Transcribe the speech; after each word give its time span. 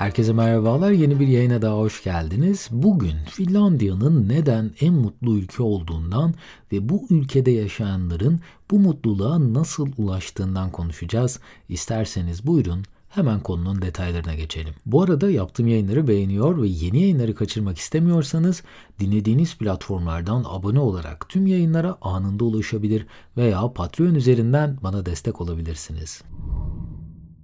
Herkese 0.00 0.32
merhabalar. 0.32 0.90
Yeni 0.90 1.20
bir 1.20 1.28
yayına 1.28 1.62
daha 1.62 1.76
hoş 1.76 2.04
geldiniz. 2.04 2.68
Bugün 2.70 3.16
Finlandiya'nın 3.30 4.28
neden 4.28 4.70
en 4.80 4.94
mutlu 4.94 5.36
ülke 5.38 5.62
olduğundan 5.62 6.34
ve 6.72 6.88
bu 6.88 7.06
ülkede 7.10 7.50
yaşayanların 7.50 8.40
bu 8.70 8.78
mutluluğa 8.78 9.54
nasıl 9.54 9.88
ulaştığından 9.98 10.70
konuşacağız. 10.70 11.40
İsterseniz 11.68 12.46
buyurun 12.46 12.84
hemen 13.08 13.40
konunun 13.40 13.82
detaylarına 13.82 14.34
geçelim. 14.34 14.74
Bu 14.86 15.02
arada 15.02 15.30
yaptığım 15.30 15.66
yayınları 15.66 16.08
beğeniyor 16.08 16.62
ve 16.62 16.68
yeni 16.68 17.00
yayınları 17.00 17.34
kaçırmak 17.34 17.78
istemiyorsanız 17.78 18.62
dinlediğiniz 19.00 19.56
platformlardan 19.56 20.44
abone 20.48 20.80
olarak 20.80 21.28
tüm 21.28 21.46
yayınlara 21.46 21.96
anında 22.02 22.44
ulaşabilir 22.44 23.06
veya 23.36 23.72
Patreon 23.72 24.14
üzerinden 24.14 24.78
bana 24.82 25.06
destek 25.06 25.40
olabilirsiniz. 25.40 26.22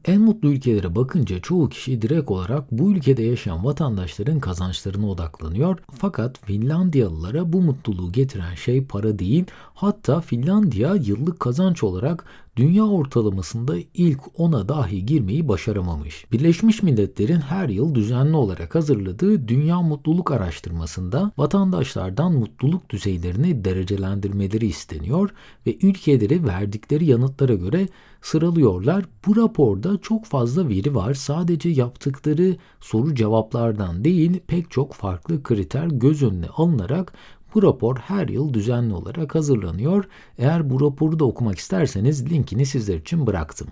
En 0.06 0.20
mutlu 0.20 0.52
ülkelere 0.52 0.94
bakınca 0.94 1.40
çoğu 1.40 1.68
kişi 1.68 2.02
direkt 2.02 2.30
olarak 2.30 2.72
bu 2.72 2.92
ülkede 2.92 3.22
yaşayan 3.22 3.64
vatandaşların 3.64 4.40
kazançlarına 4.40 5.10
odaklanıyor. 5.10 5.78
Fakat 5.92 6.46
Finlandiyalılara 6.46 7.52
bu 7.52 7.60
mutluluğu 7.60 8.12
getiren 8.12 8.54
şey 8.54 8.84
para 8.84 9.18
değil. 9.18 9.44
Hatta 9.74 10.20
Finlandiya 10.20 10.94
yıllık 10.94 11.40
kazanç 11.40 11.82
olarak 11.82 12.24
dünya 12.56 12.84
ortalamasında 12.84 13.76
ilk 13.94 14.20
10'a 14.20 14.68
dahi 14.68 15.06
girmeyi 15.06 15.48
başaramamış. 15.48 16.26
Birleşmiş 16.32 16.82
Milletler'in 16.82 17.40
her 17.40 17.68
yıl 17.68 17.94
düzenli 17.94 18.36
olarak 18.36 18.74
hazırladığı 18.74 19.48
Dünya 19.48 19.82
Mutluluk 19.82 20.30
Araştırması'nda 20.30 21.32
vatandaşlardan 21.36 22.32
mutluluk 22.32 22.90
düzeylerini 22.90 23.64
derecelendirmeleri 23.64 24.66
isteniyor 24.66 25.30
ve 25.66 25.76
ülkeleri 25.82 26.46
verdikleri 26.46 27.04
yanıtlara 27.04 27.54
göre 27.54 27.88
sıralıyorlar. 28.22 29.04
Bu 29.26 29.36
raporda 29.36 29.98
çok 30.02 30.24
fazla 30.24 30.68
veri 30.68 30.94
var. 30.94 31.14
Sadece 31.14 31.68
yaptıkları 31.68 32.56
soru 32.80 33.14
cevaplardan 33.14 34.04
değil 34.04 34.40
pek 34.46 34.70
çok 34.70 34.94
farklı 34.94 35.42
kriter 35.42 35.86
göz 35.86 36.22
önüne 36.22 36.48
alınarak 36.48 37.12
bu 37.56 37.62
rapor 37.62 37.96
her 37.96 38.28
yıl 38.28 38.54
düzenli 38.54 38.94
olarak 38.94 39.34
hazırlanıyor. 39.34 40.04
Eğer 40.38 40.70
bu 40.70 40.80
raporu 40.80 41.18
da 41.18 41.24
okumak 41.24 41.58
isterseniz 41.58 42.30
linkini 42.32 42.66
sizler 42.66 42.96
için 42.96 43.26
bıraktım. 43.26 43.68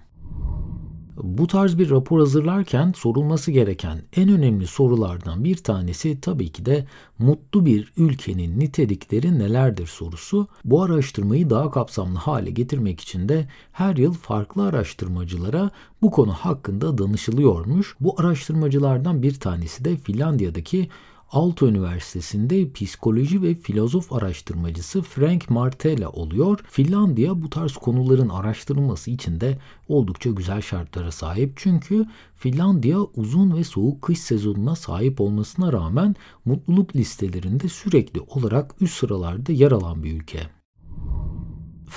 Bu 1.23 1.47
tarz 1.47 1.79
bir 1.79 1.91
rapor 1.91 2.19
hazırlarken 2.19 2.93
sorulması 2.97 3.51
gereken 3.51 4.03
en 4.17 4.29
önemli 4.29 4.67
sorulardan 4.67 5.45
bir 5.45 5.57
tanesi 5.57 6.21
tabii 6.21 6.49
ki 6.49 6.67
de 6.67 6.87
mutlu 7.19 7.67
bir 7.67 7.93
ülkenin 7.97 8.61
nitelikleri 8.61 9.39
nelerdir 9.39 9.87
sorusu. 9.87 10.49
Bu 10.65 10.83
araştırmayı 10.83 11.51
daha 11.51 11.71
kapsamlı 11.71 12.19
hale 12.19 12.51
getirmek 12.51 13.01
için 13.01 13.29
de 13.29 13.49
her 13.73 13.97
yıl 13.97 14.13
farklı 14.13 14.67
araştırmacılara 14.67 15.71
bu 16.03 16.11
konu 16.11 16.33
hakkında 16.33 16.99
danışılıyormuş. 16.99 17.97
Bu 18.01 18.21
araştırmacılardan 18.21 19.23
bir 19.23 19.35
tanesi 19.35 19.85
de 19.85 19.97
Finlandiya'daki 19.97 20.89
Aalto 21.33 21.69
Üniversitesi'nde 21.69 22.73
psikoloji 22.73 23.43
ve 23.43 23.55
filozof 23.55 24.13
araştırmacısı 24.13 25.03
Frank 25.03 25.51
Martella 25.51 26.11
oluyor. 26.11 26.61
Finlandiya 26.71 27.43
bu 27.43 27.51
tarz 27.51 27.73
konuların 27.73 28.29
araştırılması 28.29 29.11
için 29.11 29.41
de 29.41 29.59
oldukça 29.89 30.31
güzel 30.31 30.61
şartlara 30.61 31.13
sahip. 31.13 31.53
Çünkü 31.57 32.07
Finlandiya 32.37 32.99
uzun 32.99 33.57
ve 33.57 33.65
soğuk 33.65 34.03
kış 34.03 34.19
sezonuna 34.19 34.77
sahip 34.77 35.21
olmasına 35.21 35.73
rağmen 35.73 36.17
mutluluk 36.45 36.97
listelerinde 36.97 37.69
sürekli 37.69 38.21
olarak 38.21 38.75
üst 38.81 38.95
sıralarda 38.95 39.53
yer 39.53 39.73
alan 39.73 40.03
bir 40.03 40.13
ülke. 40.13 40.41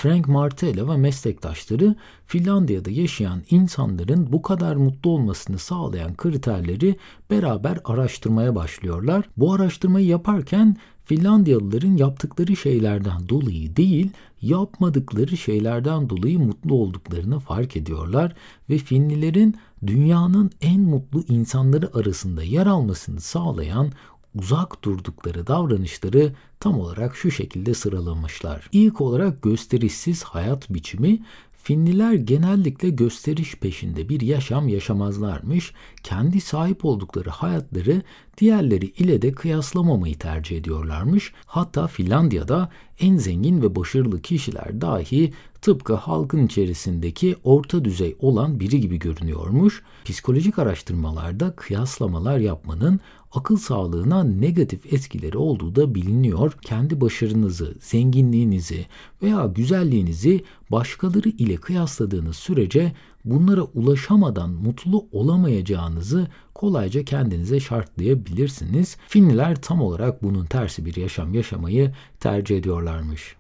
Frank 0.02 0.28
Martella 0.28 0.90
ve 0.90 0.98
meslektaşları 0.98 1.96
Finlandiya'da 2.26 2.90
yaşayan 2.90 3.42
insanların 3.50 4.32
bu 4.32 4.42
kadar 4.42 4.76
mutlu 4.76 5.10
olmasını 5.10 5.58
sağlayan 5.58 6.16
kriterleri 6.16 6.96
beraber 7.32 7.80
araştırmaya 7.86 8.56
başlıyorlar. 8.56 9.30
Bu 9.38 9.54
araştırmayı 9.54 10.06
yaparken 10.06 10.78
Finlandiyalıların 11.06 11.98
yaptıkları 11.98 12.56
şeylerden 12.56 13.30
dolayı 13.30 13.76
değil, 13.76 14.10
yapmadıkları 14.42 15.38
şeylerden 15.38 16.10
dolayı 16.10 16.40
mutlu 16.40 16.76
olduklarını 16.76 17.40
fark 17.40 17.78
ediyorlar 17.78 18.36
ve 18.70 18.78
Finlilerin 18.78 19.56
dünyanın 19.88 20.52
en 20.62 20.82
mutlu 20.82 21.24
insanları 21.28 21.90
arasında 21.94 22.44
yer 22.44 22.66
almasını 22.66 23.22
sağlayan 23.22 23.92
uzak 24.40 24.84
durdukları 24.84 25.48
davranışları 25.48 26.34
tam 26.60 26.80
olarak 26.80 27.16
şu 27.16 27.32
şekilde 27.32 27.74
sıralamışlar. 27.74 28.70
İlk 28.72 29.02
olarak 29.02 29.42
gösterişsiz 29.42 30.24
hayat 30.24 30.70
biçimi 30.74 31.20
Finliler 31.68 32.14
genellikle 32.14 32.90
gösteriş 32.90 33.56
peşinde 33.56 34.10
bir 34.10 34.22
yaşam 34.22 34.68
yaşamazlarmış. 34.68 35.74
Kendi 36.04 36.42
sahip 36.42 36.86
oldukları 36.86 37.30
hayatları 37.30 38.02
diğerleri 38.38 38.86
ile 38.86 39.22
de 39.22 39.32
kıyaslamamayı 39.32 40.18
tercih 40.18 40.58
ediyorlarmış. 40.58 41.34
Hatta 41.46 41.88
Finlandiya'da 41.88 42.70
en 43.00 43.18
zengin 43.18 43.62
ve 43.62 43.76
başarılı 43.76 44.22
kişiler 44.22 44.82
dahi 44.82 45.34
tıpkı 45.62 45.94
halkın 45.94 46.46
içerisindeki 46.46 47.36
orta 47.44 47.86
düzey 47.86 48.16
olan 48.20 48.60
biri 48.60 48.82
gibi 48.82 49.00
görünüyormuş. 49.00 49.84
Psikolojik 50.06 50.60
araştırmalarda 50.60 51.52
kıyaslamalar 51.56 52.38
yapmanın 52.38 53.00
akıl 53.32 53.58
sağlığına 53.58 54.24
negatif 54.24 54.94
etkileri 54.94 55.38
olduğu 55.38 55.76
da 55.76 55.96
biliniyor. 55.96 56.58
Kendi 56.62 57.02
başarınızı, 57.02 57.76
zenginliğinizi 57.80 58.86
veya 59.24 59.46
güzelliğinizi 59.46 60.44
başkaları 60.72 61.30
ile 61.30 61.56
kıyasladığınız 61.56 62.36
sürece 62.36 62.94
bunlara 63.26 63.62
ulaşamadan 63.62 64.50
mutlu 64.50 65.06
olamayacağınızı 65.12 66.28
kolayca 66.58 67.04
kendinize 67.04 67.60
şartlayabilirsiniz. 67.60 68.98
Finliler 69.08 69.62
tam 69.62 69.82
olarak 69.82 70.24
bunun 70.24 70.46
tersi 70.46 70.86
bir 70.86 70.96
yaşam 70.96 71.34
yaşamayı 71.34 71.94
tercih 72.20 72.58
ediyorlarmış. 72.58 73.36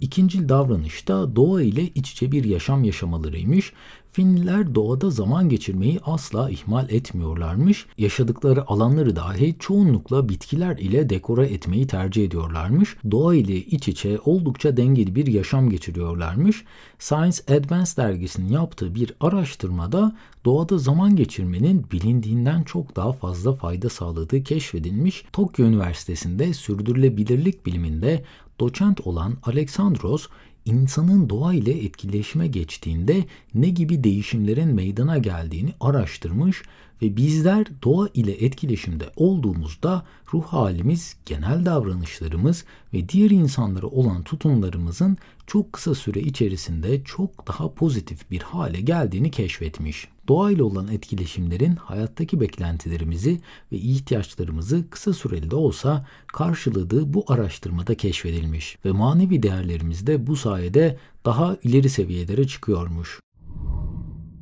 İkinci 0.00 0.48
davranışta 0.48 1.36
doğa 1.36 1.62
ile 1.62 1.82
iç 1.82 2.12
içe 2.12 2.32
bir 2.32 2.44
yaşam 2.44 2.84
yaşamalarıymış. 2.84 3.72
Finliler 4.12 4.74
doğada 4.74 5.10
zaman 5.10 5.48
geçirmeyi 5.48 6.00
asla 6.04 6.50
ihmal 6.50 6.90
etmiyorlarmış. 6.90 7.86
Yaşadıkları 7.98 8.68
alanları 8.68 9.16
dahi 9.16 9.56
çoğunlukla 9.58 10.28
bitkiler 10.28 10.78
ile 10.78 11.10
dekora 11.10 11.46
etmeyi 11.46 11.86
tercih 11.86 12.24
ediyorlarmış. 12.24 12.96
Doğa 13.10 13.34
ile 13.34 13.56
iç 13.56 13.88
içe 13.88 14.18
oldukça 14.24 14.76
dengeli 14.76 15.14
bir 15.14 15.26
yaşam 15.26 15.70
geçiriyorlarmış. 15.70 16.64
Science 16.98 17.38
Advance 17.56 17.90
dergisinin 17.96 18.48
yaptığı 18.48 18.94
bir 18.94 19.14
araştırmada 19.20 20.16
doğada 20.44 20.78
zaman 20.78 21.16
geçirmenin 21.16 21.86
bilindiğinden 21.92 22.62
çok 22.62 22.96
daha 22.96 23.12
fazla 23.12 23.54
fayda 23.54 23.88
sağladığı 23.88 24.42
keşfedilmiş. 24.42 25.24
Tokyo 25.32 25.66
Üniversitesi'nde 25.66 26.54
sürdürülebilirlik 26.54 27.66
biliminde 27.66 28.24
doçent 28.60 29.06
olan 29.06 29.36
Alexandros 29.42 30.26
insanın 30.64 31.30
doğa 31.30 31.54
ile 31.54 31.84
etkileşime 31.84 32.46
geçtiğinde 32.46 33.24
ne 33.54 33.68
gibi 33.68 34.04
değişimlerin 34.04 34.74
meydana 34.74 35.18
geldiğini 35.18 35.72
araştırmış 35.80 36.62
ve 37.02 37.16
bizler 37.16 37.66
doğa 37.84 38.08
ile 38.14 38.32
etkileşimde 38.32 39.10
olduğumuzda 39.16 40.04
ruh 40.34 40.44
halimiz, 40.44 41.16
genel 41.26 41.64
davranışlarımız 41.64 42.64
ve 42.94 43.08
diğer 43.08 43.30
insanlara 43.30 43.86
olan 43.86 44.22
tutumlarımızın 44.22 45.16
çok 45.46 45.72
kısa 45.72 45.94
süre 45.94 46.20
içerisinde 46.20 47.04
çok 47.04 47.48
daha 47.48 47.74
pozitif 47.74 48.30
bir 48.30 48.40
hale 48.40 48.80
geldiğini 48.80 49.30
keşfetmiş. 49.30 50.08
Doğayla 50.28 50.64
olan 50.64 50.88
etkileşimlerin 50.88 51.76
hayattaki 51.76 52.40
beklentilerimizi 52.40 53.40
ve 53.72 53.76
ihtiyaçlarımızı 53.76 54.90
kısa 54.90 55.12
süreli 55.12 55.50
de 55.50 55.56
olsa 55.56 56.06
karşıladığı 56.26 57.14
bu 57.14 57.24
araştırmada 57.28 57.94
keşfedilmiş 57.94 58.78
ve 58.84 58.92
manevi 58.92 59.42
değerlerimiz 59.42 60.06
de 60.06 60.26
bu 60.26 60.36
sayede 60.36 60.98
daha 61.24 61.56
ileri 61.62 61.90
seviyelere 61.90 62.46
çıkıyormuş. 62.46 63.20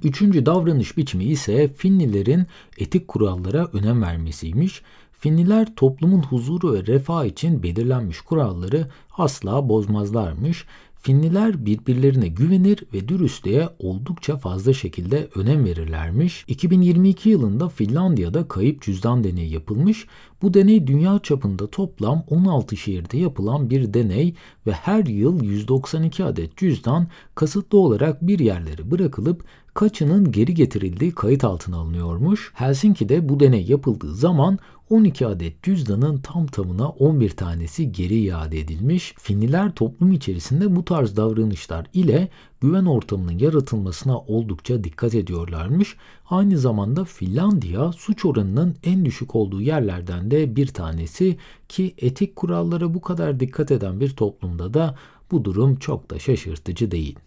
Üçüncü 0.05 0.47
davranış 0.47 0.97
biçimi 0.97 1.25
ise 1.25 1.69
Finlilerin 1.69 2.47
etik 2.79 3.09
kurallara 3.09 3.69
önem 3.73 4.03
vermesiymiş. 4.03 4.83
Finliler 5.13 5.75
toplumun 5.75 6.23
huzuru 6.23 6.75
ve 6.75 6.87
refah 6.87 7.25
için 7.25 7.63
belirlenmiş 7.63 8.21
kuralları 8.21 8.87
asla 9.19 9.69
bozmazlarmış. 9.69 10.67
Finliler 11.03 11.67
birbirlerine 11.67 12.29
güvenir 12.29 12.85
ve 12.95 13.09
dürüstlüğe 13.09 13.69
oldukça 13.79 14.39
fazla 14.39 14.73
şekilde 14.73 15.29
önem 15.35 15.65
verirlermiş. 15.65 16.45
2022 16.49 17.29
yılında 17.29 17.69
Finlandiya'da 17.69 18.49
kayıp 18.49 18.83
cüzdan 18.83 19.25
deneyi 19.25 19.53
yapılmış. 19.53 20.07
Bu 20.43 20.55
deney 20.55 20.87
dünya 20.87 21.19
çapında 21.19 21.67
toplam 21.67 22.25
16 22.29 22.77
şehirde 22.77 23.19
yapılan 23.19 23.71
bir 23.71 23.95
deney 23.95 24.35
ve 24.67 24.73
her 24.73 25.07
yıl 25.07 25.45
192 25.45 26.25
adet 26.25 26.57
cüzdan 26.57 27.09
kasıtlı 27.35 27.79
olarak 27.79 28.27
bir 28.27 28.39
yerlere 28.39 28.91
bırakılıp 28.91 29.45
kaçının 29.75 30.33
geri 30.33 30.55
getirildiği 30.55 31.13
kayıt 31.13 31.45
altına 31.45 31.77
alınıyormuş. 31.77 32.53
Helsinki'de 32.55 33.29
bu 33.29 33.41
deney 33.41 33.65
yapıldığı 33.65 34.15
zaman 34.15 34.59
12 34.91 35.27
adet 35.27 35.63
cüzdanın 35.63 36.19
tam 36.19 36.47
tamına 36.47 36.89
11 36.89 37.31
tanesi 37.31 37.93
geri 37.93 38.21
iade 38.21 38.61
edilmiş. 38.61 39.15
Finliler 39.19 39.75
toplum 39.75 40.13
içerisinde 40.13 40.77
bu 40.77 40.85
tarz 40.85 41.17
davranışlar 41.17 41.87
ile 41.93 42.29
güven 42.61 42.85
ortamının 42.85 43.39
yaratılmasına 43.39 44.19
oldukça 44.19 44.85
dikkat 44.85 45.15
ediyorlarmış. 45.15 45.97
Aynı 46.31 46.59
zamanda 46.59 47.05
Finlandiya 47.05 47.93
suç 47.93 48.25
oranının 48.25 48.77
en 48.85 49.05
düşük 49.05 49.37
olduğu 49.37 49.61
yerlerden 49.61 50.31
de 50.31 50.57
bir 50.57 50.67
tanesi 50.67 51.37
ki 51.69 51.95
etik 51.99 52.37
kurallara 52.37 52.95
bu 52.95 53.01
kadar 53.01 53.41
dikkat 53.41 53.71
eden 53.71 54.01
bir 54.01 54.11
toplumda 54.11 54.75
da 54.75 54.95
bu 55.31 55.45
durum 55.45 55.77
çok 55.77 56.11
da 56.11 56.19
şaşırtıcı 56.19 56.91
değil. 56.91 57.19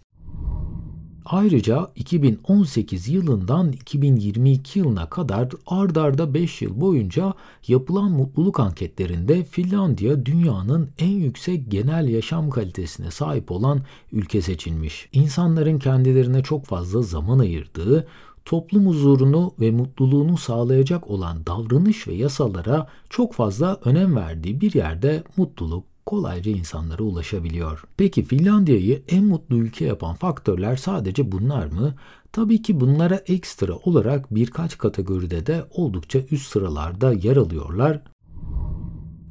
Ayrıca 1.25 1.88
2018 1.96 3.08
yılından 3.08 3.72
2022 3.72 4.80
yılına 4.80 5.10
kadar 5.10 5.50
ard 5.68 5.96
arda 5.96 6.34
5 6.34 6.62
yıl 6.62 6.81
boyunca 6.81 7.34
yapılan 7.68 8.12
mutluluk 8.12 8.60
anketlerinde 8.60 9.44
Finlandiya 9.44 10.25
dünyanın 10.25 10.90
en 11.00 11.08
yüksek 11.08 11.72
genel 11.72 12.08
yaşam 12.08 12.50
kalitesine 12.50 13.12
sahip 13.12 13.52
olan 13.52 13.81
ülke 14.12 14.42
seçilmiş. 14.42 15.10
İnsanların 15.14 15.80
kendilerine 15.80 16.44
çok 16.44 16.66
fazla 16.66 17.02
zaman 17.02 17.40
ayırdığı, 17.40 18.08
toplum 18.46 18.88
huzurunu 18.88 19.54
ve 19.60 19.72
mutluluğunu 19.72 20.38
sağlayacak 20.38 21.10
olan 21.10 21.46
davranış 21.46 22.08
ve 22.08 22.14
yasalara 22.14 22.88
çok 23.10 23.34
fazla 23.34 23.80
önem 23.86 24.16
verdiği 24.16 24.62
bir 24.62 24.74
yerde 24.74 25.24
mutluluk, 25.38 25.93
kolayca 26.06 26.52
insanlara 26.52 27.04
ulaşabiliyor. 27.04 27.84
Peki 27.98 28.24
Finlandiya'yı 28.24 29.04
en 29.08 29.24
mutlu 29.24 29.56
ülke 29.56 29.86
yapan 29.86 30.16
faktörler 30.16 30.76
sadece 30.76 31.32
bunlar 31.32 31.66
mı? 31.66 31.96
Tabii 32.32 32.62
ki 32.62 32.80
bunlara 32.80 33.16
ekstra 33.16 33.76
olarak 33.76 34.36
birkaç 34.36 34.78
kategoride 34.78 35.46
de 35.46 35.66
oldukça 35.72 36.20
üst 36.32 36.52
sıralarda 36.52 37.14
yer 37.14 37.38
alıyorlar. 37.38 38.02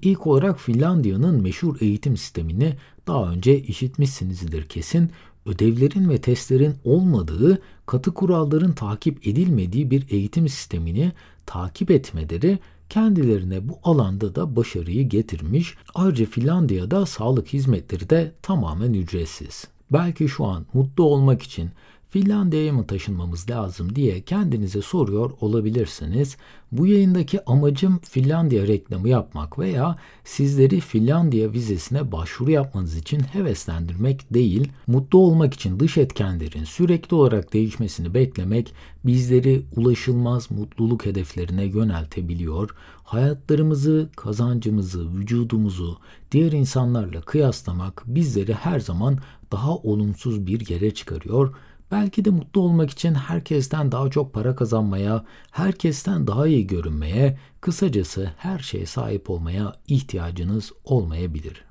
İlk 0.02 0.26
olarak 0.26 0.60
Finlandiya'nın 0.60 1.42
meşhur 1.42 1.76
eğitim 1.80 2.16
sistemini 2.16 2.76
daha 3.06 3.30
önce 3.30 3.60
işitmişsinizdir 3.60 4.68
kesin. 4.68 5.10
Ödevlerin 5.46 6.08
ve 6.08 6.20
testlerin 6.20 6.74
olmadığı, 6.84 7.62
katı 7.86 8.14
kuralların 8.14 8.72
takip 8.72 9.26
edilmediği 9.26 9.90
bir 9.90 10.06
eğitim 10.10 10.48
sistemini 10.48 11.12
takip 11.46 11.90
etmeleri 11.90 12.58
kendilerine 12.92 13.68
bu 13.68 13.78
alanda 13.82 14.34
da 14.34 14.56
başarıyı 14.56 15.08
getirmiş. 15.08 15.74
Ayrıca 15.94 16.26
Finlandiya'da 16.26 17.06
sağlık 17.06 17.48
hizmetleri 17.48 18.10
de 18.10 18.32
tamamen 18.42 18.92
ücretsiz. 18.92 19.64
Belki 19.92 20.28
şu 20.28 20.44
an 20.44 20.66
mutlu 20.74 21.04
olmak 21.04 21.42
için 21.42 21.70
Finlandiya'ya 22.12 22.72
mı 22.72 22.86
taşınmamız 22.86 23.50
lazım 23.50 23.94
diye 23.94 24.20
kendinize 24.20 24.82
soruyor 24.82 25.30
olabilirsiniz. 25.40 26.36
Bu 26.72 26.86
yayındaki 26.86 27.44
amacım 27.44 27.98
Finlandiya 27.98 28.66
reklamı 28.66 29.08
yapmak 29.08 29.58
veya 29.58 29.96
sizleri 30.24 30.80
Finlandiya 30.80 31.52
vizesine 31.52 32.12
başvuru 32.12 32.50
yapmanız 32.50 32.96
için 32.96 33.20
heveslendirmek 33.20 34.34
değil, 34.34 34.72
mutlu 34.86 35.18
olmak 35.18 35.54
için 35.54 35.80
dış 35.80 35.96
etkenlerin 35.96 36.64
sürekli 36.64 37.14
olarak 37.14 37.52
değişmesini 37.52 38.14
beklemek 38.14 38.74
bizleri 39.04 39.62
ulaşılmaz 39.76 40.50
mutluluk 40.50 41.06
hedeflerine 41.06 41.64
yöneltebiliyor. 41.64 42.70
Hayatlarımızı, 43.04 44.08
kazancımızı, 44.16 45.12
vücudumuzu 45.12 45.98
diğer 46.32 46.52
insanlarla 46.52 47.20
kıyaslamak 47.20 48.02
bizleri 48.06 48.54
her 48.54 48.80
zaman 48.80 49.18
daha 49.52 49.76
olumsuz 49.76 50.46
bir 50.46 50.68
yere 50.68 50.94
çıkarıyor 50.94 51.54
Belki 51.92 52.24
de 52.24 52.30
mutlu 52.30 52.60
olmak 52.60 52.90
için 52.90 53.14
herkesten 53.14 53.92
daha 53.92 54.10
çok 54.10 54.32
para 54.32 54.56
kazanmaya, 54.56 55.24
herkesten 55.50 56.26
daha 56.26 56.46
iyi 56.46 56.66
görünmeye, 56.66 57.38
kısacası 57.60 58.32
her 58.36 58.58
şeye 58.58 58.86
sahip 58.86 59.30
olmaya 59.30 59.72
ihtiyacınız 59.86 60.72
olmayabilir. 60.84 61.64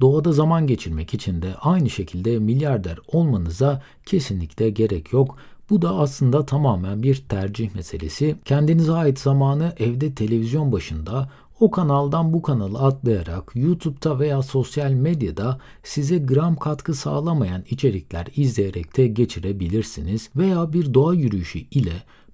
Doğada 0.00 0.32
zaman 0.32 0.66
geçirmek 0.66 1.14
için 1.14 1.42
de 1.42 1.54
aynı 1.60 1.90
şekilde 1.90 2.38
milyarder 2.38 2.98
olmanıza 3.06 3.82
kesinlikle 4.06 4.70
gerek 4.70 5.12
yok. 5.12 5.36
Bu 5.70 5.82
da 5.82 5.94
aslında 5.94 6.46
tamamen 6.46 7.02
bir 7.02 7.24
tercih 7.28 7.74
meselesi. 7.74 8.36
Kendinize 8.44 8.92
ait 8.92 9.18
zamanı 9.18 9.74
evde 9.78 10.14
televizyon 10.14 10.72
başında 10.72 11.30
o 11.64 11.70
kanaldan 11.70 12.32
bu 12.32 12.42
kanala 12.42 12.78
atlayarak 12.78 13.52
YouTube'da 13.54 14.18
veya 14.18 14.42
sosyal 14.42 14.90
medyada 14.90 15.58
size 15.82 16.18
gram 16.18 16.56
katkı 16.56 16.94
sağlamayan 16.94 17.64
içerikler 17.70 18.26
izleyerek 18.36 18.96
de 18.96 19.06
geçirebilirsiniz 19.06 20.30
veya 20.36 20.72
bir 20.72 20.94
doğa 20.94 21.14
yürüyüşü 21.14 21.58
ile 21.58 21.92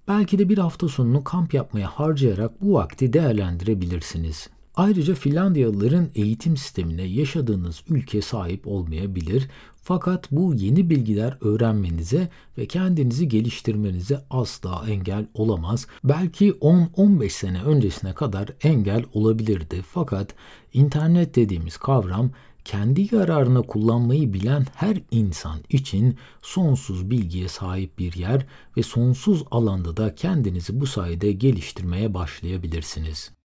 belki 0.09 0.39
de 0.39 0.49
bir 0.49 0.59
hafta 0.59 0.89
sonunu 0.89 1.25
kamp 1.25 1.55
yapmaya 1.55 1.87
harcayarak 1.87 2.63
bu 2.63 2.75
vakti 2.75 3.13
değerlendirebilirsiniz. 3.13 4.49
Ayrıca 4.75 5.15
Finlandiyalıların 5.15 6.09
eğitim 6.15 6.57
sistemine 6.57 7.03
yaşadığınız 7.03 7.83
ülke 7.89 8.23
sahip 8.23 8.67
olmayabilir 8.67 9.49
fakat 9.83 10.33
bu 10.33 10.55
yeni 10.55 10.91
bilgiler 10.91 11.37
öğrenmenize 11.41 12.29
ve 12.59 12.67
kendinizi 12.67 13.29
geliştirmenize 13.29 14.25
asla 14.31 14.85
engel 14.89 15.27
olamaz. 15.35 15.87
Belki 16.05 16.51
10-15 16.51 17.29
sene 17.29 17.63
öncesine 17.63 18.15
kadar 18.15 18.49
engel 18.63 19.05
olabilirdi 19.13 19.83
fakat 19.83 20.35
internet 20.73 21.37
dediğimiz 21.37 21.77
kavram 21.77 22.31
kendi 22.65 23.15
yararına 23.15 23.63
kullanmayı 23.63 24.33
bilen 24.33 24.67
her 24.75 25.01
insan 25.11 25.61
için 25.69 26.17
sonsuz 26.43 27.11
bilgiye 27.11 27.49
sahip 27.49 27.99
bir 27.99 28.13
yer 28.13 28.47
ve 28.77 28.83
sonsuz 28.83 29.45
alanda 29.51 29.97
da 29.97 30.15
kendinizi 30.15 30.81
bu 30.81 30.87
sayede 30.87 31.33
geliştirmeye 31.33 32.15
başlayabilirsiniz. 32.15 33.40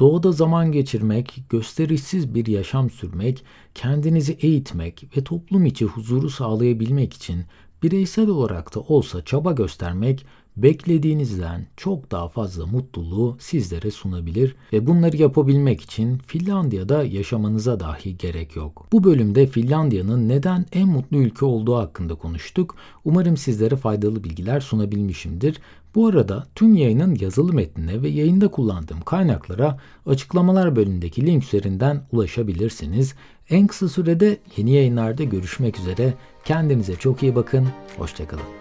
Doğada 0.00 0.32
zaman 0.32 0.72
geçirmek, 0.72 1.44
gösterişsiz 1.48 2.34
bir 2.34 2.46
yaşam 2.46 2.90
sürmek, 2.90 3.44
kendinizi 3.74 4.32
eğitmek 4.32 5.16
ve 5.16 5.24
toplum 5.24 5.66
içi 5.66 5.84
huzuru 5.84 6.30
sağlayabilmek 6.30 7.14
için 7.14 7.44
bireysel 7.82 8.28
olarak 8.28 8.74
da 8.74 8.80
olsa 8.80 9.24
çaba 9.24 9.52
göstermek 9.52 10.26
beklediğinizden 10.56 11.66
çok 11.76 12.10
daha 12.10 12.28
fazla 12.28 12.66
mutluluğu 12.66 13.36
sizlere 13.40 13.90
sunabilir 13.90 14.56
ve 14.72 14.86
bunları 14.86 15.16
yapabilmek 15.16 15.80
için 15.80 16.18
Finlandiya'da 16.18 17.04
yaşamanıza 17.04 17.80
dahi 17.80 18.16
gerek 18.16 18.56
yok. 18.56 18.86
Bu 18.92 19.04
bölümde 19.04 19.46
Finlandiya'nın 19.46 20.28
neden 20.28 20.66
en 20.72 20.88
mutlu 20.88 21.16
ülke 21.16 21.44
olduğu 21.44 21.76
hakkında 21.76 22.14
konuştuk. 22.14 22.76
Umarım 23.04 23.36
sizlere 23.36 23.76
faydalı 23.76 24.24
bilgiler 24.24 24.60
sunabilmişimdir. 24.60 25.60
Bu 25.94 26.06
arada 26.06 26.46
tüm 26.54 26.76
yayının 26.76 27.16
yazılı 27.20 27.52
metnine 27.52 28.02
ve 28.02 28.08
yayında 28.08 28.48
kullandığım 28.48 29.00
kaynaklara 29.00 29.78
açıklamalar 30.06 30.76
bölümündeki 30.76 31.26
link 31.26 31.44
üzerinden 31.44 32.06
ulaşabilirsiniz. 32.12 33.14
En 33.50 33.66
kısa 33.66 33.88
sürede 33.88 34.38
yeni 34.56 34.70
yayınlarda 34.70 35.24
görüşmek 35.24 35.78
üzere. 35.78 36.14
Kendinize 36.44 36.96
çok 36.96 37.22
iyi 37.22 37.34
bakın. 37.34 37.68
Hoşçakalın. 37.98 38.59